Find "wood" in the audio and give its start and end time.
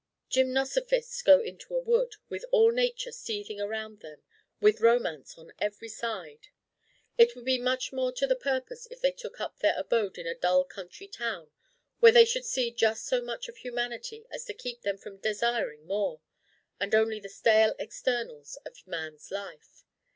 1.79-2.15